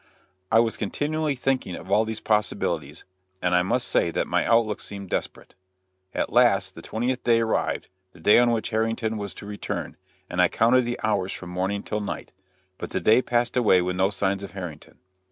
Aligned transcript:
I 0.51 0.59
was 0.59 0.77
continually 0.77 1.35
thinking 1.35 1.75
of 1.75 1.91
all 1.91 2.05
these 2.05 2.19
possibilities, 2.19 3.05
and 3.39 3.53
I 3.53 3.61
must 3.61 3.87
say 3.87 4.09
that 4.09 4.25
my 4.25 4.43
outlook 4.47 4.81
seemed 4.81 5.11
desperate. 5.11 5.53
At 6.11 6.33
last 6.33 6.73
the 6.73 6.81
twentieth 6.81 7.23
day 7.23 7.39
arrived 7.41 7.87
the 8.11 8.19
day 8.19 8.39
on 8.39 8.49
which 8.49 8.71
Harrington 8.71 9.15
was 9.15 9.35
to 9.35 9.45
return 9.45 9.95
and 10.27 10.41
I 10.41 10.47
counted 10.47 10.85
the 10.85 10.99
hours 11.03 11.33
from 11.33 11.51
morning 11.51 11.83
till 11.83 12.01
night, 12.01 12.31
but 12.79 12.89
the 12.89 12.99
day 12.99 13.21
passed 13.21 13.55
away 13.55 13.79
with 13.83 13.95
no 13.95 14.09
signs 14.09 14.41
of 14.41 14.53
Harrington. 14.53 14.97